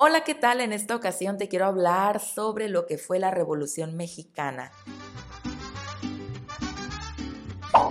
Hola, 0.00 0.22
¿qué 0.22 0.36
tal? 0.36 0.60
En 0.60 0.72
esta 0.72 0.94
ocasión 0.94 1.38
te 1.38 1.48
quiero 1.48 1.66
hablar 1.66 2.20
sobre 2.20 2.68
lo 2.68 2.86
que 2.86 2.98
fue 2.98 3.18
la 3.18 3.32
Revolución 3.32 3.96
Mexicana. 3.96 4.70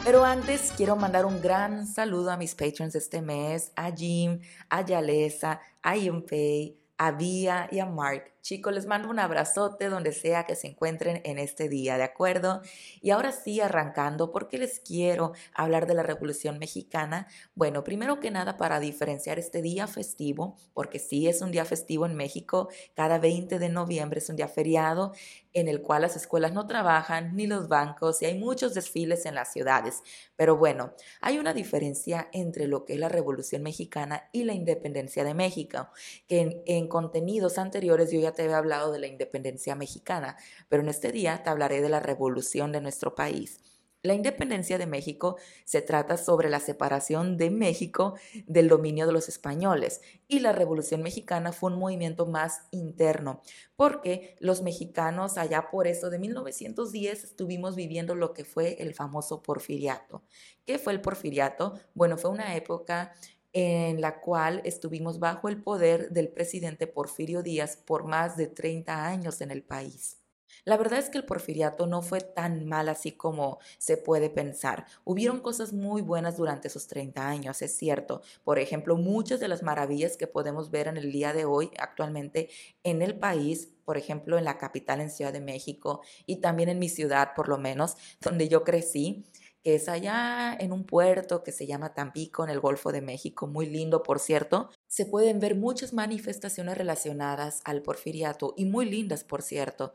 Pero 0.06 0.24
antes 0.24 0.72
quiero 0.78 0.96
mandar 0.96 1.26
un 1.26 1.42
gran 1.42 1.86
saludo 1.86 2.32
a 2.32 2.38
mis 2.38 2.56
patrons 2.56 2.96
este 2.96 3.22
mes, 3.22 3.74
a 3.76 3.92
Jim, 3.92 4.40
a 4.70 4.86
Yalesa, 4.86 5.60
a 5.82 5.98
Yunpei, 5.98 6.80
a 6.98 7.12
Vía 7.12 7.68
y 7.74 7.80
a 7.80 7.86
Mark. 7.86 8.37
Chicos, 8.42 8.74
les 8.74 8.86
mando 8.86 9.10
un 9.10 9.20
abrazote 9.20 9.90
donde 9.90 10.14
sea 10.14 10.46
que 10.46 10.56
se 10.56 10.68
encuentren 10.68 11.22
en 11.26 11.38
este 11.38 11.68
día, 11.68 11.98
¿de 11.98 12.04
acuerdo? 12.04 12.62
Y 13.02 13.10
ahora 13.10 13.34
sí, 13.34 13.60
arrancando, 13.60 14.32
¿por 14.32 14.48
qué 14.48 14.58
les 14.58 14.80
quiero 14.80 15.34
hablar 15.54 15.86
de 15.86 15.94
la 15.96 16.04
Revolución 16.04 16.58
Mexicana? 16.58 17.28
Bueno, 17.56 17.84
primero 17.84 18.22
que 18.22 18.32
nada 18.32 18.56
para 18.56 18.80
diferenciar 18.80 19.38
este 19.38 19.62
día 19.62 19.86
festivo, 19.88 20.56
porque 20.74 20.98
sí 21.00 21.28
es 21.28 21.42
un 21.42 21.52
día 21.52 21.66
festivo 21.66 22.06
en 22.06 22.16
México, 22.16 22.70
cada 22.96 23.20
20 23.20 23.60
de 23.60 23.70
noviembre 23.70 24.20
es 24.20 24.30
un 24.30 24.38
día 24.38 24.48
feriado 24.48 25.12
en 25.54 25.68
el 25.68 25.82
cual 25.82 26.04
las 26.04 26.16
escuelas 26.16 26.54
no 26.54 26.68
trabajan 26.68 27.36
ni 27.36 27.48
los 27.48 27.68
bancos 27.68 28.22
y 28.22 28.26
hay 28.26 28.38
muchos 28.38 28.76
desfiles 28.76 29.26
en 29.26 29.34
las 29.34 29.52
ciudades. 29.52 30.04
Pero 30.36 30.56
bueno, 30.56 30.94
hay 31.20 31.40
una 31.40 31.54
diferencia 31.54 32.30
entre 32.32 32.68
lo 32.68 32.86
que 32.86 32.94
es 32.94 33.00
la 33.00 33.10
Revolución 33.10 33.64
Mexicana 33.64 34.30
y 34.32 34.44
la 34.44 34.54
independencia 34.54 35.24
de 35.24 35.34
México, 35.34 35.90
que 36.28 36.42
en, 36.42 36.62
en 36.68 36.88
contenidos 36.88 37.58
anteriores 37.58 38.12
yo 38.12 38.20
ya 38.20 38.34
te 38.38 38.44
había 38.44 38.60
hablado 38.60 38.94
de 38.94 39.00
la 39.00 39.08
independencia 39.08 39.76
mexicana, 39.76 40.38
pero 40.70 40.82
en 40.82 40.88
este 40.88 41.12
día 41.12 41.44
te 41.44 41.50
hablaré 41.50 41.82
de 41.82 41.90
la 41.90 42.00
revolución 42.00 42.72
de 42.72 42.80
nuestro 42.80 43.16
país. 43.16 43.60
La 44.04 44.14
independencia 44.14 44.78
de 44.78 44.86
México 44.86 45.38
se 45.66 45.82
trata 45.82 46.18
sobre 46.18 46.50
la 46.50 46.60
separación 46.60 47.36
de 47.36 47.50
México 47.50 48.14
del 48.46 48.70
dominio 48.70 49.08
de 49.08 49.12
los 49.12 49.28
españoles 49.28 50.02
y 50.28 50.40
la 50.40 50.54
Revolución 50.54 51.02
Mexicana 51.02 51.52
fue 51.52 51.72
un 51.72 51.80
movimiento 51.80 52.28
más 52.28 52.68
interno, 52.72 53.42
porque 53.76 54.38
los 54.40 54.62
mexicanos 54.62 55.38
allá 55.38 55.70
por 55.72 55.88
eso 55.88 56.10
de 56.10 56.20
1910 56.20 57.24
estuvimos 57.24 57.76
viviendo 57.76 58.14
lo 58.14 58.34
que 58.34 58.46
fue 58.46 58.78
el 58.80 58.94
famoso 58.94 59.42
porfiriato. 59.42 60.24
¿Qué 60.66 60.78
fue 60.78 60.94
el 60.94 61.02
porfiriato? 61.02 61.80
Bueno, 61.96 62.18
fue 62.18 62.30
una 62.30 62.56
época 62.56 63.14
en 63.60 64.02
la 64.02 64.22
cual 64.22 64.62
estuvimos 64.66 65.18
bajo 65.18 65.50
el 65.50 65.64
poder 65.64 66.12
del 66.12 66.30
presidente 66.30 66.86
Porfirio 66.86 67.42
Díaz 67.42 67.76
por 67.76 68.04
más 68.04 68.38
de 68.38 68.46
30 68.46 69.08
años 69.08 69.42
en 69.42 69.50
el 69.50 69.64
país. 69.64 70.18
La 70.64 70.78
verdad 70.78 71.00
es 71.00 71.10
que 71.10 71.18
el 71.18 71.26
porfiriato 71.26 71.88
no 71.88 72.04
fue 72.04 72.22
tan 72.22 72.68
mal 72.68 72.88
así 72.88 73.14
como 73.14 73.58
se 73.80 73.98
puede 73.98 74.30
pensar. 74.30 74.86
Hubieron 75.06 75.40
cosas 75.40 75.74
muy 75.74 76.04
buenas 76.04 76.38
durante 76.38 76.68
esos 76.68 76.86
30 76.86 77.28
años, 77.28 77.64
es 77.64 77.76
cierto. 77.76 78.22
Por 78.44 78.60
ejemplo, 78.60 78.96
muchas 78.96 79.40
de 79.40 79.48
las 79.48 79.64
maravillas 79.64 80.18
que 80.18 80.28
podemos 80.28 80.70
ver 80.70 80.88
en 80.88 80.98
el 80.98 81.12
día 81.12 81.34
de 81.34 81.46
hoy 81.46 81.72
actualmente 81.80 82.50
en 82.84 83.02
el 83.02 83.18
país, 83.18 83.72
por 83.86 83.98
ejemplo, 83.98 84.38
en 84.38 84.44
la 84.44 84.60
capital, 84.60 85.02
en 85.02 85.10
Ciudad 85.10 85.34
de 85.34 85.42
México, 85.42 86.02
y 86.28 86.42
también 86.42 86.70
en 86.70 86.78
mi 86.78 86.90
ciudad, 86.90 87.30
por 87.36 87.48
lo 87.48 87.58
menos, 87.58 87.96
donde 88.22 88.50
yo 88.50 88.64
crecí, 88.64 89.26
que 89.68 89.76
es 89.76 89.90
allá 89.90 90.56
en 90.58 90.72
un 90.72 90.86
puerto 90.86 91.44
que 91.44 91.52
se 91.52 91.68
llama 91.68 91.94
Tampico, 91.94 92.46
en 92.46 92.50
el 92.52 92.62
Golfo 92.62 92.94
de 92.94 93.02
México, 93.02 93.48
muy 93.48 93.66
lindo, 93.66 94.02
por 94.02 94.20
cierto. 94.22 94.70
Se 94.88 95.06
pueden 95.06 95.42
ver 95.42 95.56
muchas 95.56 95.92
manifestaciones 95.92 96.78
relacionadas 96.78 97.60
al 97.66 97.82
porfiriato 97.82 98.54
y 98.56 98.64
muy 98.64 98.86
lindas, 98.86 99.26
por 99.26 99.42
cierto. 99.42 99.94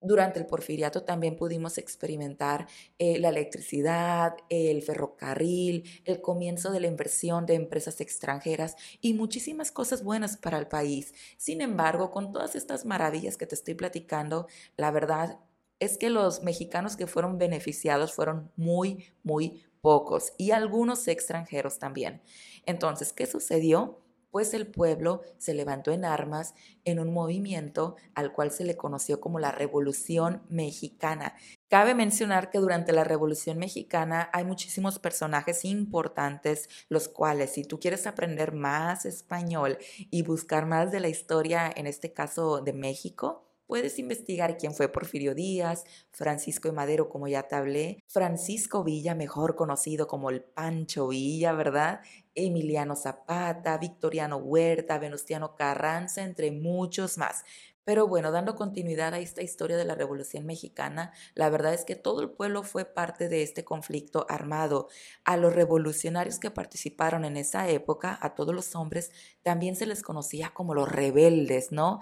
Durante 0.00 0.38
el 0.38 0.46
porfiriato 0.46 1.02
también 1.02 1.36
pudimos 1.36 1.76
experimentar 1.76 2.66
eh, 2.98 3.18
la 3.18 3.28
electricidad, 3.28 4.36
el 4.48 4.80
ferrocarril, 4.80 5.84
el 6.06 6.22
comienzo 6.22 6.70
de 6.70 6.80
la 6.80 6.86
inversión 6.86 7.44
de 7.44 7.56
empresas 7.56 8.00
extranjeras 8.00 8.74
y 9.02 9.12
muchísimas 9.12 9.70
cosas 9.70 10.02
buenas 10.02 10.38
para 10.38 10.56
el 10.56 10.66
país. 10.66 11.12
Sin 11.36 11.60
embargo, 11.60 12.10
con 12.10 12.32
todas 12.32 12.56
estas 12.56 12.86
maravillas 12.86 13.36
que 13.36 13.46
te 13.46 13.54
estoy 13.54 13.74
platicando, 13.74 14.46
la 14.78 14.90
verdad 14.90 15.40
es 15.80 15.98
que 15.98 16.10
los 16.10 16.42
mexicanos 16.42 16.96
que 16.96 17.06
fueron 17.06 17.38
beneficiados 17.38 18.12
fueron 18.12 18.52
muy, 18.56 19.06
muy 19.24 19.64
pocos 19.80 20.34
y 20.36 20.50
algunos 20.52 21.08
extranjeros 21.08 21.78
también. 21.78 22.22
Entonces, 22.66 23.12
¿qué 23.12 23.26
sucedió? 23.26 23.98
Pues 24.30 24.54
el 24.54 24.68
pueblo 24.68 25.22
se 25.38 25.54
levantó 25.54 25.90
en 25.90 26.04
armas 26.04 26.54
en 26.84 27.00
un 27.00 27.12
movimiento 27.12 27.96
al 28.14 28.32
cual 28.32 28.52
se 28.52 28.64
le 28.64 28.76
conoció 28.76 29.20
como 29.20 29.40
la 29.40 29.50
Revolución 29.50 30.42
Mexicana. 30.48 31.34
Cabe 31.68 31.94
mencionar 31.94 32.50
que 32.50 32.58
durante 32.58 32.92
la 32.92 33.02
Revolución 33.02 33.58
Mexicana 33.58 34.30
hay 34.32 34.44
muchísimos 34.44 35.00
personajes 35.00 35.64
importantes, 35.64 36.68
los 36.88 37.08
cuales 37.08 37.54
si 37.54 37.64
tú 37.64 37.80
quieres 37.80 38.06
aprender 38.06 38.52
más 38.52 39.04
español 39.04 39.78
y 40.10 40.22
buscar 40.22 40.64
más 40.66 40.92
de 40.92 41.00
la 41.00 41.08
historia, 41.08 41.68
en 41.74 41.88
este 41.88 42.12
caso 42.12 42.60
de 42.60 42.72
México, 42.72 43.49
Puedes 43.70 44.00
investigar 44.00 44.58
quién 44.58 44.74
fue 44.74 44.88
Porfirio 44.88 45.32
Díaz, 45.32 45.84
Francisco 46.10 46.66
de 46.66 46.72
Madero, 46.74 47.08
como 47.08 47.28
ya 47.28 47.44
te 47.44 47.54
hablé, 47.54 48.02
Francisco 48.08 48.82
Villa, 48.82 49.14
mejor 49.14 49.54
conocido 49.54 50.08
como 50.08 50.28
el 50.28 50.42
Pancho 50.42 51.06
Villa, 51.06 51.52
¿verdad? 51.52 52.00
Emiliano 52.34 52.96
Zapata, 52.96 53.78
Victoriano 53.78 54.38
Huerta, 54.38 54.98
Venustiano 54.98 55.54
Carranza, 55.54 56.24
entre 56.24 56.50
muchos 56.50 57.16
más. 57.16 57.44
Pero 57.84 58.06
bueno, 58.06 58.30
dando 58.30 58.56
continuidad 58.56 59.14
a 59.14 59.20
esta 59.20 59.42
historia 59.42 59.76
de 59.76 59.84
la 59.84 59.94
Revolución 59.94 60.46
Mexicana, 60.46 61.12
la 61.34 61.48
verdad 61.48 61.72
es 61.72 61.84
que 61.84 61.96
todo 61.96 62.22
el 62.22 62.30
pueblo 62.30 62.62
fue 62.62 62.84
parte 62.84 63.28
de 63.28 63.42
este 63.42 63.64
conflicto 63.64 64.26
armado. 64.28 64.88
A 65.24 65.36
los 65.36 65.54
revolucionarios 65.54 66.38
que 66.38 66.50
participaron 66.50 67.24
en 67.24 67.36
esa 67.36 67.68
época, 67.68 68.18
a 68.20 68.34
todos 68.34 68.54
los 68.54 68.74
hombres, 68.76 69.12
también 69.42 69.76
se 69.76 69.86
les 69.86 70.02
conocía 70.02 70.50
como 70.50 70.74
los 70.74 70.90
rebeldes, 70.90 71.72
¿no? 71.72 72.00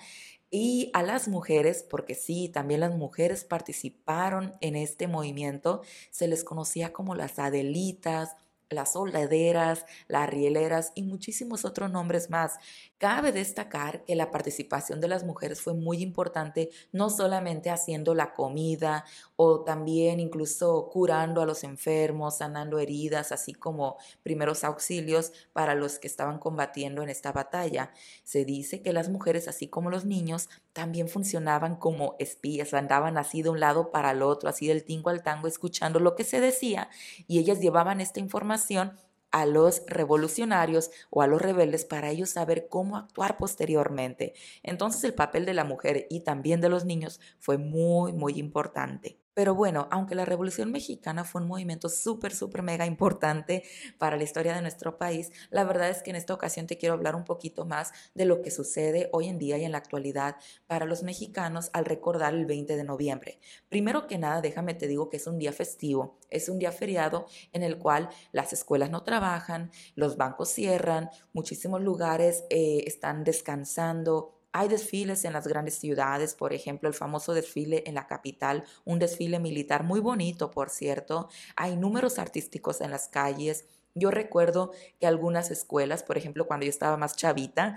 Y 0.50 0.90
a 0.94 1.02
las 1.02 1.28
mujeres, 1.28 1.82
porque 1.82 2.14
sí, 2.14 2.48
también 2.48 2.80
las 2.80 2.94
mujeres 2.96 3.44
participaron 3.44 4.54
en 4.62 4.76
este 4.76 5.06
movimiento, 5.06 5.82
se 6.10 6.26
les 6.26 6.42
conocía 6.42 6.92
como 6.92 7.14
las 7.14 7.38
adelitas, 7.38 8.36
las 8.70 8.92
soldaderas, 8.92 9.84
las 10.08 10.28
rieleras 10.28 10.92
y 10.94 11.02
muchísimos 11.02 11.64
otros 11.64 11.90
nombres 11.90 12.30
más. 12.30 12.56
Cabe 12.98 13.32
destacar 13.32 14.04
que 14.04 14.14
la 14.14 14.30
participación 14.30 15.00
de 15.00 15.08
las 15.08 15.24
mujeres 15.24 15.60
fue 15.60 15.74
muy 15.74 16.02
importante, 16.02 16.70
no 16.92 17.10
solamente 17.10 17.70
haciendo 17.70 18.14
la 18.14 18.34
comida 18.34 19.04
o 19.40 19.60
también 19.60 20.18
incluso 20.18 20.88
curando 20.90 21.40
a 21.40 21.46
los 21.46 21.62
enfermos, 21.62 22.38
sanando 22.38 22.80
heridas, 22.80 23.30
así 23.30 23.54
como 23.54 23.96
primeros 24.24 24.64
auxilios 24.64 25.32
para 25.52 25.76
los 25.76 26.00
que 26.00 26.08
estaban 26.08 26.40
combatiendo 26.40 27.04
en 27.04 27.08
esta 27.08 27.30
batalla. 27.30 27.92
Se 28.24 28.44
dice 28.44 28.82
que 28.82 28.92
las 28.92 29.08
mujeres, 29.08 29.46
así 29.46 29.68
como 29.68 29.90
los 29.90 30.04
niños, 30.04 30.48
también 30.72 31.08
funcionaban 31.08 31.76
como 31.76 32.16
espías, 32.18 32.74
andaban 32.74 33.16
así 33.16 33.42
de 33.42 33.50
un 33.50 33.60
lado 33.60 33.92
para 33.92 34.10
el 34.10 34.22
otro, 34.22 34.48
así 34.48 34.66
del 34.66 34.82
tingo 34.82 35.08
al 35.10 35.22
tango, 35.22 35.46
escuchando 35.46 36.00
lo 36.00 36.16
que 36.16 36.24
se 36.24 36.40
decía 36.40 36.90
y 37.28 37.38
ellas 37.38 37.60
llevaban 37.60 38.00
esta 38.00 38.18
información 38.18 38.98
a 39.30 39.46
los 39.46 39.82
revolucionarios 39.86 40.90
o 41.10 41.22
a 41.22 41.26
los 41.26 41.40
rebeldes 41.40 41.84
para 41.84 42.10
ellos 42.10 42.30
saber 42.30 42.68
cómo 42.68 42.96
actuar 42.96 43.38
posteriormente. 43.38 44.34
Entonces 44.64 45.04
el 45.04 45.14
papel 45.14 45.44
de 45.46 45.54
la 45.54 45.64
mujer 45.64 46.06
y 46.10 46.20
también 46.20 46.60
de 46.60 46.68
los 46.68 46.84
niños 46.84 47.20
fue 47.38 47.58
muy, 47.58 48.12
muy 48.12 48.38
importante. 48.38 49.18
Pero 49.38 49.54
bueno, 49.54 49.86
aunque 49.92 50.16
la 50.16 50.24
Revolución 50.24 50.72
Mexicana 50.72 51.22
fue 51.22 51.40
un 51.40 51.46
movimiento 51.46 51.88
súper, 51.88 52.34
súper 52.34 52.64
mega 52.64 52.86
importante 52.86 53.62
para 53.96 54.16
la 54.16 54.24
historia 54.24 54.52
de 54.52 54.62
nuestro 54.62 54.98
país, 54.98 55.30
la 55.50 55.62
verdad 55.62 55.90
es 55.90 56.02
que 56.02 56.10
en 56.10 56.16
esta 56.16 56.34
ocasión 56.34 56.66
te 56.66 56.76
quiero 56.76 56.96
hablar 56.96 57.14
un 57.14 57.22
poquito 57.22 57.64
más 57.64 57.92
de 58.16 58.24
lo 58.24 58.42
que 58.42 58.50
sucede 58.50 59.08
hoy 59.12 59.28
en 59.28 59.38
día 59.38 59.56
y 59.56 59.64
en 59.64 59.70
la 59.70 59.78
actualidad 59.78 60.38
para 60.66 60.86
los 60.86 61.04
mexicanos 61.04 61.70
al 61.72 61.84
recordar 61.84 62.34
el 62.34 62.46
20 62.46 62.74
de 62.74 62.82
noviembre. 62.82 63.38
Primero 63.68 64.08
que 64.08 64.18
nada, 64.18 64.40
déjame 64.40 64.74
te 64.74 64.88
digo 64.88 65.08
que 65.08 65.18
es 65.18 65.28
un 65.28 65.38
día 65.38 65.52
festivo, 65.52 66.18
es 66.30 66.48
un 66.48 66.58
día 66.58 66.72
feriado 66.72 67.26
en 67.52 67.62
el 67.62 67.78
cual 67.78 68.08
las 68.32 68.52
escuelas 68.52 68.90
no 68.90 69.04
trabajan, 69.04 69.70
los 69.94 70.16
bancos 70.16 70.48
cierran, 70.48 71.10
muchísimos 71.32 71.80
lugares 71.80 72.42
eh, 72.50 72.82
están 72.86 73.22
descansando, 73.22 74.37
hay 74.52 74.68
desfiles 74.68 75.24
en 75.24 75.32
las 75.32 75.46
grandes 75.46 75.74
ciudades, 75.74 76.34
por 76.34 76.52
ejemplo, 76.52 76.88
el 76.88 76.94
famoso 76.94 77.34
desfile 77.34 77.84
en 77.86 77.94
la 77.94 78.06
capital, 78.06 78.64
un 78.84 78.98
desfile 78.98 79.38
militar 79.38 79.84
muy 79.84 80.00
bonito, 80.00 80.50
por 80.50 80.70
cierto. 80.70 81.28
Hay 81.56 81.76
números 81.76 82.18
artísticos 82.18 82.80
en 82.80 82.90
las 82.90 83.08
calles. 83.08 83.66
Yo 83.94 84.10
recuerdo 84.10 84.72
que 85.00 85.06
algunas 85.06 85.50
escuelas, 85.50 86.02
por 86.02 86.16
ejemplo, 86.18 86.46
cuando 86.46 86.64
yo 86.64 86.70
estaba 86.70 86.96
más 86.96 87.16
chavita, 87.16 87.76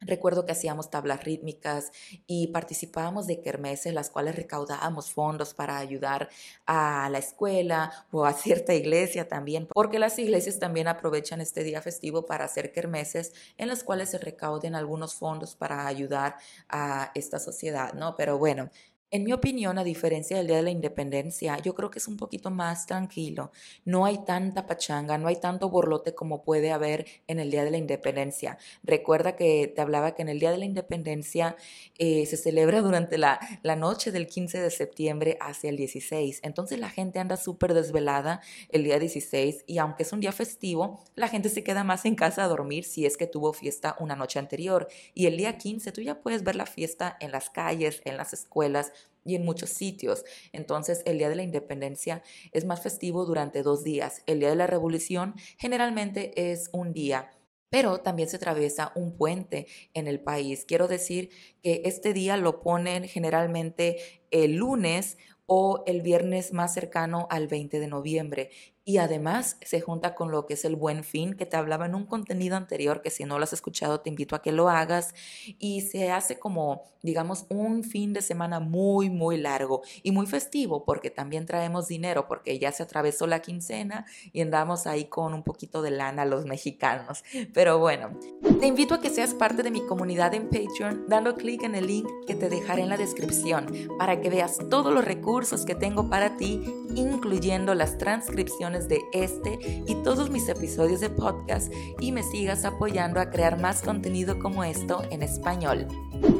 Recuerdo 0.00 0.46
que 0.46 0.52
hacíamos 0.52 0.90
tablas 0.90 1.24
rítmicas 1.24 1.92
y 2.26 2.48
participábamos 2.48 3.26
de 3.26 3.40
kermeses, 3.42 3.92
las 3.92 4.10
cuales 4.10 4.34
recaudábamos 4.34 5.12
fondos 5.12 5.52
para 5.52 5.76
ayudar 5.78 6.30
a 6.66 7.08
la 7.10 7.18
escuela 7.18 7.92
o 8.10 8.24
a 8.24 8.32
cierta 8.32 8.74
iglesia 8.74 9.28
también, 9.28 9.66
porque 9.66 9.98
las 9.98 10.18
iglesias 10.18 10.58
también 10.58 10.88
aprovechan 10.88 11.40
este 11.40 11.64
día 11.64 11.82
festivo 11.82 12.24
para 12.26 12.46
hacer 12.46 12.72
kermeses 12.72 13.32
en 13.58 13.68
las 13.68 13.84
cuales 13.84 14.10
se 14.10 14.18
recauden 14.18 14.74
algunos 14.74 15.14
fondos 15.14 15.54
para 15.54 15.86
ayudar 15.86 16.36
a 16.68 17.12
esta 17.14 17.38
sociedad, 17.38 17.92
¿no? 17.92 18.16
Pero 18.16 18.38
bueno, 18.38 18.70
En 19.12 19.24
mi 19.24 19.32
opinión, 19.32 19.76
a 19.76 19.82
diferencia 19.82 20.36
del 20.36 20.46
Día 20.46 20.58
de 20.58 20.62
la 20.62 20.70
Independencia, 20.70 21.58
yo 21.58 21.74
creo 21.74 21.90
que 21.90 21.98
es 21.98 22.06
un 22.06 22.16
poquito 22.16 22.48
más 22.52 22.86
tranquilo. 22.86 23.50
No 23.84 24.04
hay 24.04 24.18
tanta 24.24 24.68
pachanga, 24.68 25.18
no 25.18 25.26
hay 25.26 25.34
tanto 25.34 25.68
borlote 25.68 26.14
como 26.14 26.44
puede 26.44 26.70
haber 26.70 27.06
en 27.26 27.40
el 27.40 27.50
Día 27.50 27.64
de 27.64 27.72
la 27.72 27.76
Independencia. 27.76 28.56
Recuerda 28.84 29.34
que 29.34 29.66
te 29.66 29.80
hablaba 29.80 30.14
que 30.14 30.22
en 30.22 30.28
el 30.28 30.38
Día 30.38 30.52
de 30.52 30.58
la 30.58 30.64
Independencia 30.64 31.56
eh, 31.98 32.24
se 32.24 32.36
celebra 32.36 32.82
durante 32.82 33.18
la, 33.18 33.40
la 33.64 33.74
noche 33.74 34.12
del 34.12 34.28
15 34.28 34.60
de 34.60 34.70
septiembre 34.70 35.36
hacia 35.40 35.70
el 35.70 35.76
16. 35.76 36.38
Entonces 36.44 36.78
la 36.78 36.88
gente 36.88 37.18
anda 37.18 37.36
súper 37.36 37.74
desvelada 37.74 38.40
el 38.68 38.84
día 38.84 39.00
16 39.00 39.64
y 39.66 39.78
aunque 39.78 40.04
es 40.04 40.12
un 40.12 40.20
día 40.20 40.30
festivo, 40.30 41.02
la 41.16 41.26
gente 41.26 41.48
se 41.48 41.64
queda 41.64 41.82
más 41.82 42.04
en 42.04 42.14
casa 42.14 42.44
a 42.44 42.48
dormir 42.48 42.84
si 42.84 43.06
es 43.06 43.16
que 43.16 43.26
tuvo 43.26 43.54
fiesta 43.54 43.96
una 43.98 44.14
noche 44.14 44.38
anterior. 44.38 44.86
Y 45.14 45.26
el 45.26 45.36
día 45.36 45.58
15 45.58 45.90
tú 45.90 46.00
ya 46.00 46.20
puedes 46.20 46.44
ver 46.44 46.54
la 46.54 46.66
fiesta 46.66 47.16
en 47.18 47.32
las 47.32 47.50
calles, 47.50 48.02
en 48.04 48.16
las 48.16 48.32
escuelas 48.32 48.92
y 49.24 49.34
en 49.34 49.44
muchos 49.44 49.70
sitios. 49.70 50.24
Entonces, 50.52 51.02
el 51.06 51.18
Día 51.18 51.28
de 51.28 51.36
la 51.36 51.42
Independencia 51.42 52.22
es 52.52 52.64
más 52.64 52.82
festivo 52.82 53.24
durante 53.24 53.62
dos 53.62 53.84
días. 53.84 54.22
El 54.26 54.40
Día 54.40 54.50
de 54.50 54.56
la 54.56 54.66
Revolución 54.66 55.34
generalmente 55.58 56.50
es 56.50 56.68
un 56.72 56.92
día 56.92 57.30
pero 57.70 58.00
también 58.00 58.28
se 58.28 58.36
atraviesa 58.36 58.92
un 58.96 59.16
puente 59.16 59.68
en 59.94 60.08
el 60.08 60.20
país. 60.20 60.64
Quiero 60.66 60.88
decir 60.88 61.30
que 61.62 61.82
este 61.84 62.12
día 62.12 62.36
lo 62.36 62.60
ponen 62.60 63.04
generalmente 63.04 63.98
el 64.32 64.56
lunes 64.56 65.16
o 65.46 65.82
el 65.86 66.02
viernes 66.02 66.52
más 66.52 66.74
cercano 66.74 67.26
al 67.30 67.48
20 67.48 67.80
de 67.80 67.86
noviembre 67.88 68.50
y 68.90 68.98
además 68.98 69.56
se 69.64 69.80
junta 69.80 70.16
con 70.16 70.32
lo 70.32 70.46
que 70.46 70.54
es 70.54 70.64
el 70.64 70.74
buen 70.74 71.04
fin, 71.04 71.34
que 71.34 71.46
te 71.46 71.56
hablaba 71.56 71.86
en 71.86 71.94
un 71.94 72.06
contenido 72.06 72.56
anterior, 72.56 73.02
que 73.02 73.10
si 73.10 73.22
no 73.22 73.38
lo 73.38 73.44
has 73.44 73.52
escuchado 73.52 74.00
te 74.00 74.08
invito 74.08 74.34
a 74.34 74.42
que 74.42 74.50
lo 74.50 74.68
hagas, 74.68 75.14
y 75.60 75.82
se 75.82 76.10
hace 76.10 76.40
como, 76.40 76.82
digamos, 77.02 77.46
un 77.50 77.84
fin 77.84 78.12
de 78.12 78.20
semana 78.20 78.58
muy, 78.58 79.08
muy 79.08 79.36
largo 79.36 79.82
y 80.02 80.10
muy 80.10 80.26
festivo, 80.26 80.84
porque 80.84 81.08
también 81.08 81.46
traemos 81.46 81.86
dinero, 81.86 82.26
porque 82.26 82.58
ya 82.58 82.72
se 82.72 82.82
atravesó 82.82 83.28
la 83.28 83.42
quincena 83.42 84.06
y 84.32 84.40
andamos 84.40 84.88
ahí 84.88 85.04
con 85.04 85.34
un 85.34 85.44
poquito 85.44 85.82
de 85.82 85.92
lana 85.92 86.24
los 86.24 86.44
mexicanos. 86.44 87.22
Pero 87.54 87.78
bueno, 87.78 88.18
te 88.58 88.66
invito 88.66 88.94
a 88.94 89.00
que 89.00 89.10
seas 89.10 89.34
parte 89.34 89.62
de 89.62 89.70
mi 89.70 89.86
comunidad 89.86 90.34
en 90.34 90.48
Patreon, 90.48 91.04
dando 91.06 91.36
clic 91.36 91.62
en 91.62 91.76
el 91.76 91.86
link 91.86 92.08
que 92.26 92.34
te 92.34 92.48
dejaré 92.48 92.82
en 92.82 92.88
la 92.88 92.96
descripción, 92.96 93.72
para 93.98 94.20
que 94.20 94.30
veas 94.30 94.58
todos 94.68 94.92
los 94.92 95.04
recursos 95.04 95.64
que 95.64 95.76
tengo 95.76 96.10
para 96.10 96.36
ti, 96.36 96.60
incluyendo 96.96 97.76
las 97.76 97.98
transcripciones 97.98 98.79
de 98.88 99.00
este 99.12 99.58
y 99.86 99.94
todos 100.02 100.30
mis 100.30 100.48
episodios 100.48 101.00
de 101.00 101.10
podcast 101.10 101.72
y 102.00 102.12
me 102.12 102.22
sigas 102.22 102.64
apoyando 102.64 103.20
a 103.20 103.30
crear 103.30 103.58
más 103.58 103.82
contenido 103.82 104.38
como 104.38 104.64
esto 104.64 105.02
en 105.10 105.22
español. 105.22 105.86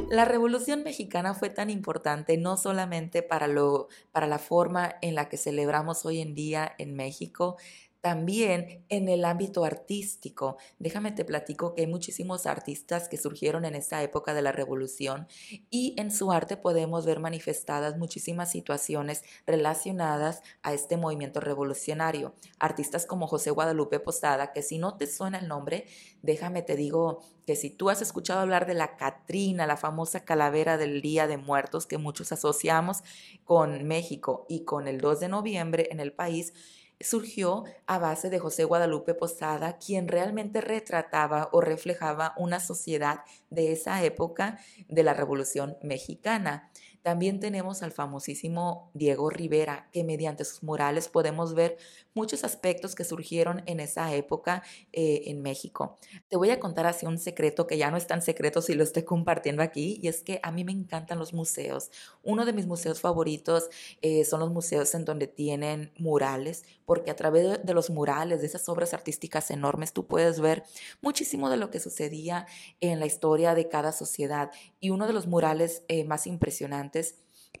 La 0.09 0.25
Revolución 0.25 0.83
Mexicana 0.83 1.33
fue 1.33 1.49
tan 1.49 1.69
importante 1.69 2.37
no 2.37 2.57
solamente 2.57 3.23
para, 3.23 3.47
lo, 3.47 3.87
para 4.11 4.27
la 4.27 4.39
forma 4.39 4.95
en 5.01 5.15
la 5.15 5.29
que 5.29 5.37
celebramos 5.37 6.05
hoy 6.05 6.19
en 6.19 6.35
día 6.35 6.75
en 6.77 6.95
México, 6.95 7.57
también 8.01 8.83
en 8.89 9.07
el 9.09 9.23
ámbito 9.25 9.63
artístico, 9.63 10.57
déjame 10.79 11.11
te 11.11 11.23
platico 11.23 11.75
que 11.75 11.81
hay 11.81 11.87
muchísimos 11.87 12.47
artistas 12.47 13.07
que 13.07 13.17
surgieron 13.17 13.63
en 13.63 13.75
esa 13.75 14.01
época 14.01 14.33
de 14.33 14.41
la 14.41 14.51
revolución 14.51 15.27
y 15.69 15.93
en 15.97 16.11
su 16.11 16.31
arte 16.31 16.57
podemos 16.57 17.05
ver 17.05 17.19
manifestadas 17.19 17.97
muchísimas 17.99 18.51
situaciones 18.51 19.23
relacionadas 19.45 20.41
a 20.63 20.73
este 20.73 20.97
movimiento 20.97 21.39
revolucionario. 21.39 22.33
Artistas 22.59 23.05
como 23.05 23.27
José 23.27 23.51
Guadalupe 23.51 23.99
Posada, 23.99 24.51
que 24.51 24.63
si 24.63 24.79
no 24.79 24.97
te 24.97 25.05
suena 25.05 25.37
el 25.37 25.47
nombre, 25.47 25.85
déjame 26.23 26.63
te 26.63 26.75
digo 26.75 27.21
que 27.45 27.55
si 27.55 27.69
tú 27.69 27.91
has 27.91 28.01
escuchado 28.01 28.39
hablar 28.39 28.65
de 28.65 28.73
la 28.73 28.97
Catrina, 28.97 29.67
la 29.67 29.77
famosa 29.77 30.25
calavera 30.25 30.77
del 30.77 31.01
Día 31.01 31.27
de 31.27 31.37
Muertos 31.37 31.85
que 31.85 31.99
muchos 31.99 32.31
asociamos 32.31 33.03
con 33.43 33.83
México 33.87 34.47
y 34.49 34.63
con 34.63 34.87
el 34.87 34.99
2 34.99 35.19
de 35.19 35.29
noviembre 35.29 35.89
en 35.91 35.99
el 35.99 36.13
país, 36.13 36.53
surgió 37.03 37.63
a 37.85 37.99
base 37.99 38.29
de 38.29 38.39
José 38.39 38.63
Guadalupe 38.63 39.13
Posada, 39.13 39.77
quien 39.77 40.07
realmente 40.07 40.61
retrataba 40.61 41.49
o 41.51 41.61
reflejaba 41.61 42.33
una 42.37 42.59
sociedad 42.59 43.21
de 43.49 43.71
esa 43.71 44.03
época 44.03 44.59
de 44.87 45.03
la 45.03 45.13
Revolución 45.13 45.77
Mexicana. 45.81 46.71
También 47.01 47.39
tenemos 47.39 47.81
al 47.81 47.91
famosísimo 47.91 48.91
Diego 48.93 49.31
Rivera, 49.31 49.89
que 49.91 50.03
mediante 50.03 50.45
sus 50.45 50.61
murales 50.61 51.09
podemos 51.09 51.55
ver 51.55 51.77
muchos 52.13 52.43
aspectos 52.43 52.93
que 52.93 53.03
surgieron 53.03 53.63
en 53.65 53.79
esa 53.79 54.13
época 54.13 54.61
eh, 54.93 55.23
en 55.25 55.41
México. 55.41 55.97
Te 56.29 56.37
voy 56.37 56.51
a 56.51 56.59
contar 56.59 56.85
así 56.85 57.07
un 57.07 57.17
secreto 57.17 57.65
que 57.65 57.79
ya 57.79 57.89
no 57.89 57.97
es 57.97 58.05
tan 58.05 58.21
secreto 58.21 58.61
si 58.61 58.75
lo 58.75 58.83
estoy 58.83 59.03
compartiendo 59.03 59.63
aquí, 59.63 59.99
y 60.01 60.09
es 60.09 60.21
que 60.21 60.39
a 60.43 60.51
mí 60.51 60.63
me 60.63 60.73
encantan 60.73 61.17
los 61.17 61.33
museos. 61.33 61.89
Uno 62.21 62.45
de 62.45 62.53
mis 62.53 62.67
museos 62.67 63.01
favoritos 63.01 63.69
eh, 64.01 64.23
son 64.23 64.39
los 64.39 64.51
museos 64.51 64.93
en 64.93 65.03
donde 65.05 65.25
tienen 65.25 65.91
murales, 65.97 66.65
porque 66.85 67.09
a 67.09 67.15
través 67.15 67.65
de 67.65 67.73
los 67.73 67.89
murales, 67.89 68.41
de 68.41 68.47
esas 68.47 68.69
obras 68.69 68.93
artísticas 68.93 69.49
enormes, 69.49 69.93
tú 69.93 70.05
puedes 70.05 70.39
ver 70.39 70.63
muchísimo 71.01 71.49
de 71.49 71.57
lo 71.57 71.71
que 71.71 71.79
sucedía 71.79 72.45
en 72.79 72.99
la 72.99 73.07
historia 73.07 73.55
de 73.55 73.69
cada 73.69 73.91
sociedad. 73.91 74.51
Y 74.79 74.91
uno 74.91 75.07
de 75.07 75.13
los 75.13 75.25
murales 75.25 75.83
eh, 75.87 76.03
más 76.03 76.27
impresionantes 76.27 76.90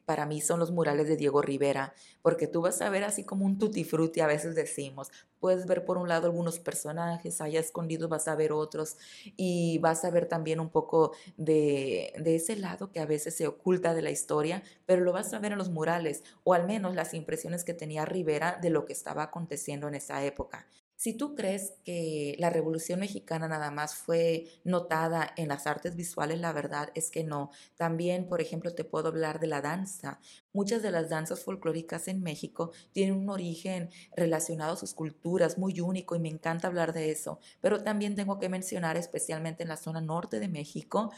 para 0.05 0.25
mí 0.25 0.41
son 0.41 0.59
los 0.59 0.71
murales 0.71 1.07
de 1.07 1.17
Diego 1.17 1.41
Rivera, 1.41 1.93
porque 2.21 2.47
tú 2.47 2.61
vas 2.61 2.81
a 2.81 2.89
ver 2.89 3.03
así 3.03 3.23
como 3.23 3.45
un 3.45 3.57
tutti 3.57 3.83
frutti, 3.83 4.19
a 4.19 4.27
veces 4.27 4.55
decimos, 4.55 5.11
puedes 5.39 5.65
ver 5.65 5.85
por 5.85 5.97
un 5.97 6.07
lado 6.07 6.27
algunos 6.27 6.59
personajes, 6.59 7.41
allá 7.41 7.59
escondidos 7.59 8.09
vas 8.09 8.27
a 8.27 8.35
ver 8.35 8.51
otros 8.51 8.97
y 9.37 9.77
vas 9.79 10.03
a 10.05 10.11
ver 10.11 10.27
también 10.27 10.59
un 10.59 10.69
poco 10.69 11.13
de, 11.37 12.13
de 12.17 12.35
ese 12.35 12.55
lado 12.55 12.91
que 12.91 12.99
a 12.99 13.05
veces 13.05 13.35
se 13.35 13.47
oculta 13.47 13.93
de 13.93 14.01
la 14.01 14.11
historia, 14.11 14.63
pero 14.85 15.01
lo 15.01 15.13
vas 15.13 15.33
a 15.33 15.39
ver 15.39 15.53
en 15.53 15.57
los 15.57 15.69
murales, 15.69 16.23
o 16.43 16.53
al 16.53 16.67
menos 16.67 16.95
las 16.95 17.13
impresiones 17.13 17.63
que 17.63 17.73
tenía 17.73 18.05
Rivera 18.05 18.57
de 18.61 18.69
lo 18.69 18.85
que 18.85 18.93
estaba 18.93 19.23
aconteciendo 19.23 19.87
en 19.87 19.95
esa 19.95 20.23
época. 20.23 20.67
Si 21.01 21.15
tú 21.15 21.33
crees 21.33 21.73
que 21.83 22.35
la 22.37 22.51
Revolución 22.51 22.99
Mexicana 22.99 23.47
nada 23.47 23.71
más 23.71 23.95
fue 23.95 24.45
notada 24.63 25.33
en 25.35 25.47
las 25.47 25.65
artes 25.65 25.95
visuales, 25.95 26.39
la 26.39 26.53
verdad 26.53 26.91
es 26.93 27.09
que 27.09 27.23
no. 27.23 27.49
También, 27.75 28.27
por 28.27 28.39
ejemplo, 28.39 28.75
te 28.75 28.83
puedo 28.83 29.07
hablar 29.07 29.39
de 29.39 29.47
la 29.47 29.61
danza. 29.61 30.19
Muchas 30.53 30.83
de 30.83 30.91
las 30.91 31.09
danzas 31.09 31.43
folclóricas 31.43 32.07
en 32.07 32.21
México 32.21 32.69
tienen 32.91 33.15
un 33.15 33.31
origen 33.31 33.89
relacionado 34.15 34.73
a 34.73 34.77
sus 34.77 34.93
culturas 34.93 35.57
muy 35.57 35.81
único 35.81 36.15
y 36.15 36.19
me 36.19 36.29
encanta 36.29 36.67
hablar 36.67 36.93
de 36.93 37.09
eso. 37.09 37.39
Pero 37.61 37.81
también 37.81 38.13
tengo 38.13 38.37
que 38.37 38.49
mencionar, 38.49 38.95
especialmente 38.95 39.63
en 39.63 39.69
la 39.69 39.77
zona 39.77 40.01
norte 40.01 40.39
de 40.39 40.49
México, 40.49 41.11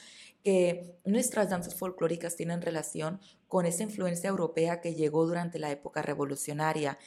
que 0.45 0.95
nuestras 1.03 1.49
danzas 1.49 1.75
folclóricas 1.75 2.37
tienen 2.37 2.61
relación 2.61 3.19
con 3.49 3.65
esa 3.65 3.83
influencia 3.83 4.29
europea 4.29 4.79
que 4.79 4.95
llegó 4.95 5.25
durante 5.25 5.59
la 5.59 5.71
época 5.71 6.01
revolucionaria. 6.01 6.97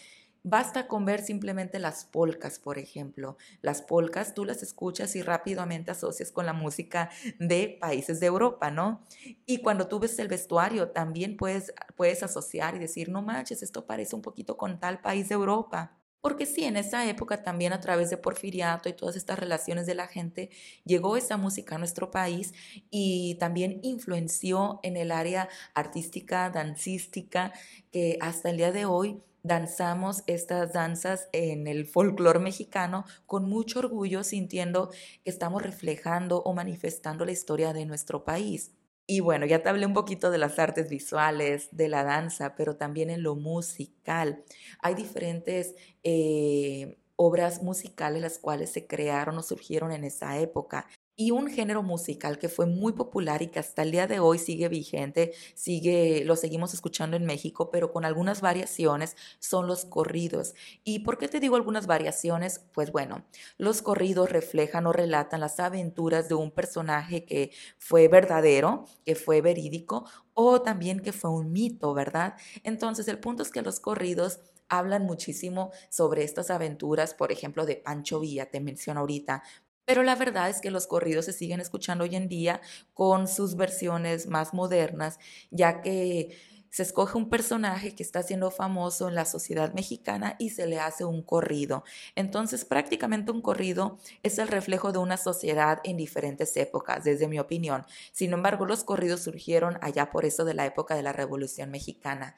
Basta 0.49 0.87
con 0.87 1.05
ver 1.05 1.25
simplemente 1.25 1.81
las 1.81 2.05
polcas, 2.05 2.61
por 2.61 2.79
ejemplo. 2.79 3.37
Las 3.63 3.83
polcas 3.83 4.33
tú 4.33 4.45
las 4.45 4.63
escuchas 4.63 5.17
y 5.17 5.23
rápidamente 5.23 5.91
asocias 5.91 6.31
con 6.31 6.47
la 6.47 6.53
música 6.53 7.11
de 7.41 7.77
países 7.81 8.21
de 8.21 8.27
Europa, 8.27 8.71
¿no? 8.71 9.03
Y 9.45 9.59
cuando 9.59 9.89
tú 9.89 9.99
ves 9.99 10.17
el 10.21 10.29
vestuario, 10.29 10.91
también 10.91 11.37
puedes, 11.37 11.75
puedes 11.97 12.23
asociar 12.23 12.77
y 12.77 12.79
decir, 12.79 13.09
no 13.09 13.23
manches, 13.23 13.61
esto 13.65 13.87
parece 13.87 14.15
un 14.15 14.23
poquito 14.23 14.57
con 14.57 14.79
tal 14.79 15.01
país 15.01 15.29
de 15.29 15.35
Europa. 15.35 15.99
Porque 16.21 16.47
sí, 16.47 16.63
en 16.63 16.77
esa 16.77 17.05
época 17.09 17.43
también 17.43 17.73
a 17.73 17.81
través 17.81 18.09
de 18.11 18.17
Porfiriato 18.17 18.89
y 18.89 18.93
todas 18.93 19.17
estas 19.17 19.41
relaciones 19.41 19.85
de 19.87 19.97
la 19.97 20.07
gente, 20.07 20.51
llegó 20.85 21.17
esa 21.17 21.37
música 21.37 21.75
a 21.75 21.79
nuestro 21.79 22.13
país 22.13 22.55
y 22.89 23.35
también 23.41 23.81
influenció 23.83 24.79
en 24.85 24.97
el 24.97 25.11
área 25.11 25.49
artística, 25.75 26.51
dancística, 26.51 27.53
que 27.91 28.17
hasta 28.21 28.51
el 28.51 28.59
día 28.59 28.71
de 28.71 28.85
hoy 28.85 29.23
danzamos 29.47 30.23
estas 30.27 30.73
danzas 30.73 31.29
en 31.33 31.67
el 31.67 31.87
folclore 31.87 32.39
mexicano 32.39 33.05
con 33.27 33.49
mucho 33.49 33.79
orgullo, 33.79 34.25
sintiendo 34.25 34.91
que 34.91 35.31
estamos 35.31 35.63
reflejando 35.63 36.43
o 36.43 36.55
manifestando 36.55 37.25
la 37.25 37.33
historia 37.33 37.73
de 37.73 37.87
nuestro 37.87 38.25
país. 38.25 38.73
Y 39.07 39.21
bueno, 39.21 39.47
ya 39.47 39.63
te 39.63 39.69
hablé 39.69 39.87
un 39.87 39.95
poquito 39.95 40.31
de 40.31 40.39
las 40.39 40.59
artes 40.59 40.91
visuales, 40.91 41.69
de 41.71 41.89
la 41.89 42.03
danza, 42.03 42.57
pero 42.57 42.77
también 42.77 43.09
en 43.09 43.23
lo 43.23 43.37
musical. 43.37 44.43
Hay 44.81 44.95
diferentes 44.95 45.77
eh, 46.03 46.99
obras 47.15 47.63
musicales 47.63 48.21
las 48.21 48.39
cuales 48.39 48.71
se 48.71 48.87
crearon 48.87 49.39
o 49.39 49.43
surgieron 49.43 49.93
en 49.93 50.03
esa 50.03 50.39
época 50.39 50.89
y 51.17 51.31
un 51.31 51.49
género 51.49 51.83
musical 51.83 52.39
que 52.39 52.49
fue 52.51 52.67
muy 52.67 52.93
popular 52.93 53.41
y 53.43 53.49
que 53.49 53.59
hasta 53.59 53.83
el 53.83 53.91
día 53.91 54.07
de 54.07 54.21
hoy 54.21 54.39
sigue 54.39 54.69
vigente, 54.69 55.33
sigue, 55.55 56.25
lo 56.25 56.37
seguimos 56.37 56.75
escuchando 56.75 57.17
en 57.17 57.25
México, 57.25 57.71
pero 57.71 57.91
con 57.93 58.05
algunas 58.05 58.43
variaciones, 58.43 59.17
son 59.39 59.67
los 59.67 59.85
corridos. 59.87 60.55
¿Y 60.85 61.01
por 61.01 61.19
qué 61.19 61.29
te 61.29 61.41
digo 61.41 61.57
algunas 61.57 61.87
variaciones? 61.87 62.61
Pues 62.73 62.93
bueno, 62.93 63.25
los 63.59 63.83
corridos 63.83 64.31
reflejan 64.31 64.87
o 64.87 64.93
relatan 64.93 65.41
las 65.41 65.59
aventuras 65.59 66.29
de 66.29 66.35
un 66.35 66.51
personaje 66.51 67.25
que 67.25 67.51
fue 67.79 68.09
verdadero, 68.09 68.85
que 69.05 69.15
fue 69.15 69.41
verídico, 69.41 70.05
o 70.35 70.61
también 70.63 71.01
que 71.01 71.13
fue 71.13 71.31
un 71.31 71.51
mito, 71.53 71.95
¿verdad? 71.95 72.35
Entonces, 72.63 73.09
el 73.09 73.19
punto 73.21 73.43
es 73.43 73.51
que 73.51 73.63
los 73.63 73.81
corridos 73.81 74.41
hablan 74.69 75.05
muchísimo 75.05 75.71
sobre 75.91 76.25
estas 76.25 76.51
aventuras, 76.51 77.15
por 77.15 77.33
ejemplo, 77.33 77.67
de 77.67 77.77
Pancho 77.77 78.21
Villa, 78.21 78.51
te 78.51 78.61
menciono 78.61 79.01
ahorita, 79.01 79.43
pero 79.87 80.03
la 80.03 80.17
verdad 80.17 80.51
es 80.51 80.61
que 80.61 80.71
los 80.71 80.87
corridos 80.87 81.25
se 81.27 81.33
siguen 81.33 81.61
escuchando 81.61 82.05
hoy 82.05 82.17
en 82.17 82.29
día 82.29 82.61
con 82.93 83.29
sus 83.29 83.57
versiones 83.57 84.27
más 84.27 84.53
modernas, 84.53 85.19
ya 85.51 85.81
que 85.81 86.37
se 86.71 86.83
escoge 86.83 87.17
un 87.17 87.31
personaje 87.31 87.95
que 87.95 88.03
está 88.03 88.23
siendo 88.23 88.51
famoso 88.51 89.09
en 89.09 89.15
la 89.15 89.25
sociedad 89.25 89.73
mexicana 89.73 90.37
y 90.39 90.51
se 90.51 90.67
le 90.67 90.79
hace 90.79 91.05
un 91.07 91.23
corrido. 91.23 91.85
Entonces, 92.17 92.67
prácticamente 92.67 93.31
un 93.33 93.41
corrido 93.41 93.99
es 94.23 94.39
el 94.39 94.49
reflejo 94.49 94.93
de 94.93 94.99
una 94.99 95.17
sociedad 95.17 95.81
en 95.85 95.97
diferentes 95.97 96.55
épocas, 96.59 97.05
desde 97.05 97.29
mi 97.29 97.39
opinión. 97.39 97.87
Sin 98.13 98.33
embargo, 98.35 98.67
los 98.67 98.85
corridos 98.85 99.23
surgieron 99.23 99.79
allá 99.81 100.11
por 100.11 100.27
eso 100.27 100.45
de 100.45 100.53
la 100.55 100.67
época 100.67 100.95
de 100.95 101.03
la 101.03 101.15
Revolución 101.15 101.71
Mexicana. 101.71 102.35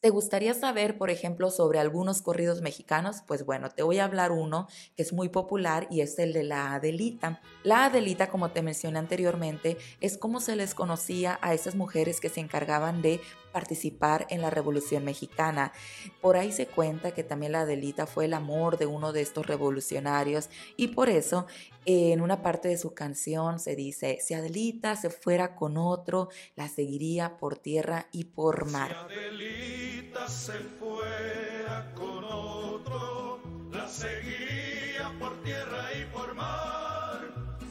¿Te 0.00 0.08
gustaría 0.08 0.54
saber, 0.54 0.96
por 0.96 1.10
ejemplo, 1.10 1.50
sobre 1.50 1.78
algunos 1.78 2.22
corridos 2.22 2.62
mexicanos? 2.62 3.16
Pues 3.26 3.44
bueno, 3.44 3.68
te 3.68 3.82
voy 3.82 3.98
a 3.98 4.06
hablar 4.06 4.32
uno 4.32 4.66
que 4.96 5.02
es 5.02 5.12
muy 5.12 5.28
popular 5.28 5.86
y 5.90 6.00
es 6.00 6.18
el 6.18 6.32
de 6.32 6.42
la 6.42 6.72
Adelita. 6.72 7.42
La 7.64 7.84
Adelita, 7.84 8.30
como 8.30 8.50
te 8.50 8.62
mencioné 8.62 8.98
anteriormente, 8.98 9.76
es 10.00 10.16
como 10.16 10.40
se 10.40 10.56
les 10.56 10.74
conocía 10.74 11.38
a 11.42 11.52
esas 11.52 11.74
mujeres 11.74 12.18
que 12.18 12.30
se 12.30 12.40
encargaban 12.40 13.02
de 13.02 13.20
participar 13.52 14.26
en 14.30 14.40
la 14.40 14.48
Revolución 14.48 15.04
Mexicana. 15.04 15.72
Por 16.22 16.38
ahí 16.38 16.50
se 16.50 16.66
cuenta 16.66 17.10
que 17.10 17.22
también 17.22 17.52
la 17.52 17.62
Adelita 17.62 18.06
fue 18.06 18.24
el 18.24 18.32
amor 18.32 18.78
de 18.78 18.86
uno 18.86 19.12
de 19.12 19.20
estos 19.20 19.44
revolucionarios 19.46 20.48
y 20.78 20.88
por 20.88 21.10
eso 21.10 21.46
en 21.84 22.22
una 22.22 22.40
parte 22.40 22.68
de 22.68 22.78
su 22.78 22.94
canción 22.94 23.58
se 23.58 23.76
dice, 23.76 24.18
si 24.20 24.32
Adelita 24.32 24.96
se 24.96 25.10
fuera 25.10 25.56
con 25.56 25.76
otro, 25.76 26.28
la 26.54 26.68
seguiría 26.68 27.36
por 27.36 27.58
tierra 27.58 28.06
y 28.12 28.24
por 28.24 28.70
mar 28.70 28.96
se 30.28 30.52
fuera 30.52 31.92
con 31.94 32.24
otro, 32.24 33.40
la 33.72 33.88
seguía 33.88 35.12
por 35.18 35.42
tierra 35.42 35.88
y 36.00 36.04
por 36.12 36.34
mar, 36.34 37.20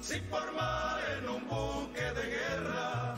si 0.02 0.20
por 0.22 0.52
mar 0.54 1.00
en 1.18 1.30
un 1.30 1.48
buque 1.48 2.02
de 2.02 2.30
guerra, 2.30 3.16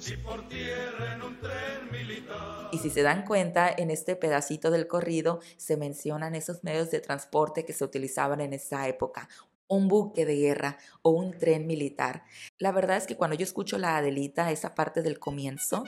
si 0.00 0.16
por 0.16 0.48
tierra 0.48 1.14
en 1.14 1.22
un 1.22 1.40
tren 1.40 1.90
militar. 1.90 2.68
Y 2.72 2.78
si 2.78 2.90
se 2.90 3.02
dan 3.02 3.24
cuenta, 3.24 3.72
en 3.76 3.90
este 3.90 4.16
pedacito 4.16 4.70
del 4.70 4.86
corrido 4.86 5.40
se 5.56 5.76
mencionan 5.76 6.34
esos 6.34 6.64
medios 6.64 6.90
de 6.90 7.00
transporte 7.00 7.64
que 7.64 7.72
se 7.72 7.84
utilizaban 7.84 8.40
en 8.40 8.52
esa 8.52 8.88
época 8.88 9.28
un 9.68 9.88
buque 9.88 10.26
de 10.26 10.36
guerra 10.36 10.76
o 11.00 11.10
un 11.10 11.38
tren 11.38 11.66
militar. 11.66 12.24
La 12.58 12.72
verdad 12.72 12.98
es 12.98 13.06
que 13.06 13.16
cuando 13.16 13.36
yo 13.36 13.44
escucho 13.44 13.78
la 13.78 13.96
Adelita, 13.96 14.50
esa 14.50 14.74
parte 14.74 15.00
del 15.00 15.18
comienzo, 15.18 15.84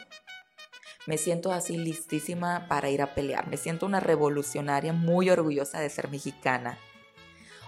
me 1.06 1.18
siento 1.18 1.52
así 1.52 1.76
listísima 1.76 2.66
para 2.68 2.90
ir 2.90 3.02
a 3.02 3.14
pelear. 3.14 3.49
Me 3.49 3.56
siento 3.56 3.87
una 3.87 4.00
revolucionaria 4.00 4.92
muy 4.92 5.30
orgullosa 5.30 5.80
de 5.80 5.90
ser 5.90 6.11
mexicana. 6.11 6.78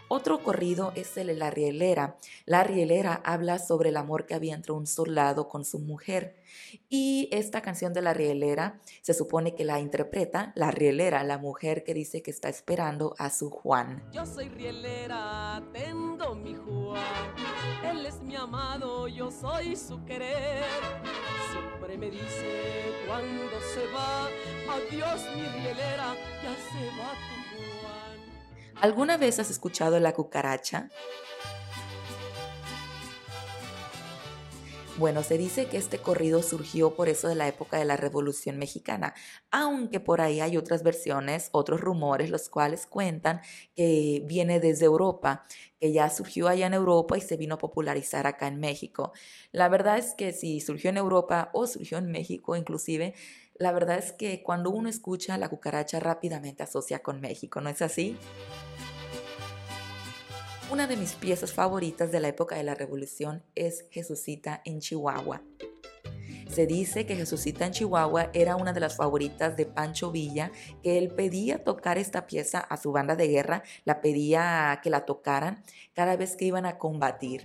Otro 0.09 0.41
corrido 0.41 0.93
es 0.95 1.17
el 1.17 1.27
de 1.27 1.35
La 1.35 1.51
Rielera. 1.51 2.17
La 2.45 2.63
Rielera 2.63 3.21
habla 3.25 3.59
sobre 3.59 3.89
el 3.89 3.97
amor 3.97 4.25
que 4.25 4.35
había 4.35 4.55
entre 4.55 4.71
un 4.71 4.87
soldado 4.87 5.49
con 5.49 5.65
su 5.65 5.81
mujer. 5.81 6.37
Y 6.89 7.29
esta 7.33 7.61
canción 7.61 7.93
de 7.93 8.03
La 8.03 8.15
Rielera 8.15 8.81
se 9.03 9.15
supone 9.15 9.57
que 9.57 9.65
la 9.65 9.81
interpreta 9.81 10.53
la 10.55 10.71
Rielera, 10.71 11.25
la 11.25 11.39
mujer 11.39 11.83
que 11.83 11.93
dice 11.93 12.23
que 12.23 12.31
está 12.31 12.49
esperando 12.49 13.17
a 13.19 13.31
su 13.31 13.51
Juan. 13.51 14.09
Yo 14.13 14.25
soy 14.25 14.49
Rielera, 14.49 15.57
atendo 15.57 16.37
mi 16.37 16.55
Juan. 16.55 17.03
Él 17.85 18.07
es 18.07 18.21
mi 18.21 18.37
amado, 18.37 19.09
yo 19.09 19.33
soy 19.33 19.75
su 19.75 20.05
querer. 20.05 20.63
Siempre 21.51 21.99
me 21.99 22.11
dice 22.11 23.06
¿Alguna 28.81 29.17
vez 29.17 29.39
has 29.39 29.51
escuchado 29.51 29.99
la 30.01 30.13
cucaracha? 30.13 30.89
Bueno, 34.99 35.23
se 35.23 35.37
dice 35.37 35.67
que 35.67 35.77
este 35.77 35.99
corrido 35.99 36.43
surgió 36.43 36.95
por 36.95 37.11
eso 37.11 37.29
de 37.29 37.35
la 37.35 37.47
época 37.47 37.79
de 37.79 37.85
la 37.85 37.99
Revolución 37.99 38.57
Mexicana, 38.57 39.13
aunque 39.51 40.01
por 40.01 40.23
ahí 40.23 40.41
hay 40.41 40.57
otras 40.57 40.83
versiones, 40.83 41.51
otros 41.53 41.83
rumores, 41.83 42.31
los 42.31 42.49
cuales 42.49 42.87
cuentan 42.87 43.43
que 43.75 44.23
viene 44.25 44.59
desde 44.59 44.87
Europa, 44.87 45.45
que 45.79 45.93
ya 45.93 46.09
surgió 46.09 46.49
allá 46.49 46.67
en 46.67 46.73
Europa 46.73 47.19
y 47.19 47.21
se 47.21 47.37
vino 47.37 47.57
a 47.57 47.59
popularizar 47.59 48.27
acá 48.27 48.49
en 48.49 48.59
México. 48.59 49.13
La 49.53 49.69
verdad 49.69 49.99
es 49.99 50.15
que 50.15 50.33
si 50.33 50.61
surgió 50.63 50.89
en 50.89 50.97
Europa 50.97 51.51
o 51.53 51.67
surgió 51.67 51.99
en 51.99 52.11
México 52.11 52.57
inclusive, 52.57 53.13
la 53.59 53.73
verdad 53.73 53.99
es 53.99 54.13
que 54.13 54.43
cuando 54.43 54.71
uno 54.71 54.89
escucha 54.89 55.37
la 55.37 55.51
cucaracha 55.51 56.01
rápidamente 56.01 56.63
asocia 56.63 57.01
con 57.01 57.21
México, 57.21 57.61
¿no 57.61 57.69
es 57.69 57.83
así? 57.83 58.17
Una 60.69 60.89
de 60.89 60.97
mis 60.97 61.13
piezas 61.15 61.53
favoritas 61.53 62.11
de 62.11 62.19
la 62.19 62.27
época 62.27 62.57
de 62.57 62.65
la 62.65 62.75
Revolución 62.75 63.45
es 63.55 63.87
Jesucita 63.93 64.63
en 64.65 64.81
Chihuahua. 64.81 65.41
Se 66.51 66.67
dice 66.67 67.07
que 67.07 67.15
Jesucita 67.15 67.67
en 67.67 67.73
Chihuahua 67.73 68.31
era 68.33 68.57
una 68.57 68.73
de 68.73 68.81
las 68.81 68.97
favoritas 68.97 69.57
de 69.57 69.67
Pancho 69.67 70.11
Villa, 70.11 70.51
que 70.83 70.99
él 70.99 71.09
pedía 71.09 71.63
tocar 71.63 71.99
esta 71.99 72.27
pieza 72.27 72.59
a 72.59 72.77
su 72.79 72.91
banda 72.91 73.15
de 73.15 73.29
guerra, 73.29 73.63
la 73.85 74.01
pedía 74.01 74.81
que 74.83 74.91
la 74.91 75.05
tocaran 75.05 75.63
cada 75.95 76.17
vez 76.17 76.35
que 76.35 76.47
iban 76.47 76.67
a 76.67 76.79
combatir. 76.79 77.45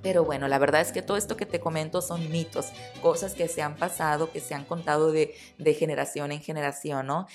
Pero 0.00 0.24
bueno, 0.24 0.46
la 0.46 0.58
verdad 0.60 0.82
es 0.82 0.92
que 0.92 1.02
todo 1.02 1.16
esto 1.16 1.36
que 1.36 1.46
te 1.46 1.58
comento 1.58 2.00
son 2.00 2.30
mitos, 2.30 2.72
cosas 3.00 3.34
que 3.34 3.48
se 3.48 3.62
han 3.62 3.74
pasado, 3.74 4.30
que 4.30 4.40
se 4.40 4.54
han 4.54 4.64
contado 4.64 5.10
de, 5.10 5.34
generación 5.76 6.30
en 6.30 6.40
generación, 6.40 7.08
¿no? 7.08 7.26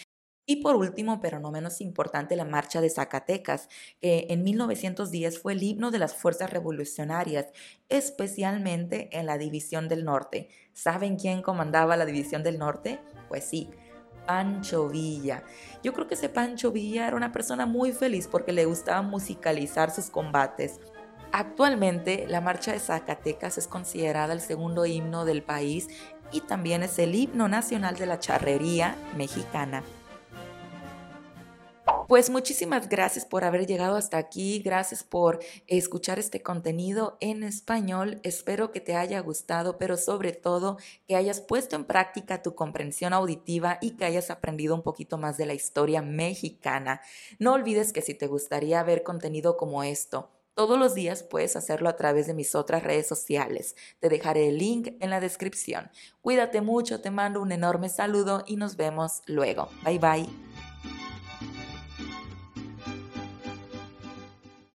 Y 0.50 0.64
por 0.64 0.78
último, 0.78 1.20
pero 1.20 1.42
no 1.42 1.52
menos 1.52 1.82
importante, 1.82 2.38
la 2.38 2.46
Marcha 2.46 2.80
de 2.80 2.90
Zacatecas, 2.90 3.68
que 4.00 4.28
en 4.30 4.44
1910 4.46 5.40
fue 5.40 5.52
el 5.52 5.62
himno 5.62 5.92
de 5.92 6.00
las 6.00 6.16
fuerzas 6.16 6.50
revolucionarias, 6.50 7.48
especialmente 7.90 9.10
en 9.12 9.26
la 9.26 9.38
División 9.38 9.90
del 9.90 10.06
Norte. 10.06 10.48
¿Saben 10.72 11.18
quién 11.18 11.42
comandaba 11.42 11.98
la 11.98 12.06
División 12.06 12.44
del 12.44 12.60
Norte? 12.60 13.02
Pues 13.28 13.44
sí, 13.44 13.70
Pancho 14.26 14.88
Villa. 14.88 15.44
Yo 15.84 15.92
creo 15.92 16.08
que 16.08 16.14
ese 16.14 16.30
Pancho 16.30 16.72
Villa 16.72 17.10
era 17.10 17.18
una 17.18 17.34
persona 17.34 17.66
muy 17.66 17.92
feliz 17.92 18.30
porque 18.30 18.54
le 18.54 18.64
gustaba 18.64 19.02
musicalizar 19.02 19.92
sus 19.92 20.10
combates. 20.10 20.80
Actualmente, 21.34 22.26
la 22.26 22.40
Marcha 22.40 22.72
de 22.72 22.80
Zacatecas 22.80 23.58
es 23.58 23.68
considerada 23.68 24.32
el 24.32 24.40
segundo 24.40 24.86
himno 24.86 25.26
del 25.26 25.44
país 25.44 25.90
y 26.32 26.40
también 26.40 26.84
es 26.84 26.98
el 27.00 27.16
himno 27.16 27.50
nacional 27.50 27.98
de 27.98 28.06
la 28.06 28.20
charrería 28.20 28.96
mexicana. 29.18 29.84
Pues 32.08 32.30
muchísimas 32.30 32.88
gracias 32.88 33.26
por 33.26 33.44
haber 33.44 33.68
llegado 33.68 33.98
hasta 33.98 34.18
aquí, 34.18 34.60
gracias 34.60 35.04
por 35.04 35.40
escuchar 35.68 36.20
este 36.20 36.42
contenido 36.42 37.18
en 37.20 37.44
español. 37.44 38.22
Espero 38.24 38.72
que 38.72 38.80
te 38.80 38.96
haya 38.96 39.20
gustado, 39.20 39.78
pero 39.78 39.98
sobre 39.98 40.32
todo 40.32 40.78
que 41.06 41.18
hayas 41.18 41.42
puesto 41.42 41.76
en 41.76 41.84
práctica 41.84 42.42
tu 42.42 42.56
comprensión 42.56 43.12
auditiva 43.12 43.78
y 43.82 43.92
que 43.92 44.06
hayas 44.06 44.32
aprendido 44.32 44.74
un 44.74 44.84
poquito 44.84 45.18
más 45.18 45.36
de 45.36 45.48
la 45.48 45.54
historia 45.54 46.02
mexicana. 46.02 47.02
No 47.40 47.52
olvides 47.52 47.92
que 47.92 48.02
si 48.02 48.14
te 48.14 48.28
gustaría 48.28 48.82
ver 48.84 49.04
contenido 49.04 49.58
como 49.58 49.84
esto, 49.84 50.30
todos 50.54 50.80
los 50.80 50.96
días 50.96 51.24
puedes 51.24 51.58
hacerlo 51.58 51.90
a 51.90 51.98
través 51.98 52.26
de 52.26 52.34
mis 52.34 52.56
otras 52.56 52.84
redes 52.84 53.06
sociales. 53.06 53.76
Te 54.00 54.08
dejaré 54.08 54.48
el 54.48 54.60
link 54.60 54.94
en 55.02 55.10
la 55.10 55.20
descripción. 55.20 55.92
Cuídate 56.22 56.62
mucho, 56.62 57.02
te 57.02 57.12
mando 57.12 57.42
un 57.42 57.52
enorme 57.52 57.90
saludo 57.90 58.46
y 58.48 58.56
nos 58.56 58.78
vemos 58.78 59.24
luego. 59.26 59.68
Bye 59.84 60.00
bye. 60.00 60.47